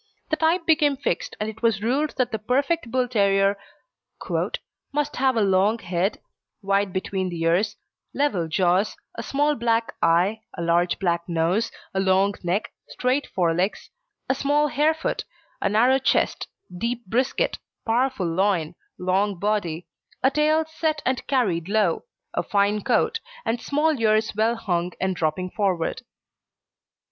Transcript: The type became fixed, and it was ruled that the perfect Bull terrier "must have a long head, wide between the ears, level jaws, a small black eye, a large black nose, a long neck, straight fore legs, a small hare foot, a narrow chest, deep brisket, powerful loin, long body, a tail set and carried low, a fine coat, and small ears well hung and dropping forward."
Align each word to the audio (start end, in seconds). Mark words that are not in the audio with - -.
The 0.31 0.35
type 0.35 0.65
became 0.65 0.97
fixed, 0.97 1.35
and 1.39 1.47
it 1.47 1.61
was 1.61 1.83
ruled 1.83 2.15
that 2.17 2.31
the 2.31 2.39
perfect 2.39 2.89
Bull 2.89 3.07
terrier 3.07 3.55
"must 4.91 5.15
have 5.17 5.37
a 5.37 5.43
long 5.43 5.77
head, 5.77 6.19
wide 6.63 6.91
between 6.91 7.29
the 7.29 7.39
ears, 7.43 7.77
level 8.11 8.47
jaws, 8.47 8.97
a 9.13 9.21
small 9.21 9.53
black 9.53 9.93
eye, 10.01 10.41
a 10.57 10.63
large 10.63 10.97
black 10.97 11.29
nose, 11.29 11.71
a 11.93 11.99
long 11.99 12.33
neck, 12.41 12.71
straight 12.89 13.27
fore 13.27 13.53
legs, 13.53 13.91
a 14.27 14.33
small 14.33 14.69
hare 14.69 14.95
foot, 14.95 15.23
a 15.61 15.69
narrow 15.69 15.99
chest, 15.99 16.47
deep 16.75 17.05
brisket, 17.05 17.59
powerful 17.85 18.25
loin, 18.25 18.73
long 18.97 19.37
body, 19.37 19.85
a 20.23 20.31
tail 20.31 20.65
set 20.65 21.03
and 21.05 21.27
carried 21.27 21.69
low, 21.69 22.05
a 22.33 22.41
fine 22.41 22.81
coat, 22.83 23.19
and 23.45 23.61
small 23.61 23.91
ears 23.99 24.33
well 24.35 24.55
hung 24.55 24.93
and 24.99 25.15
dropping 25.15 25.51
forward." 25.51 26.01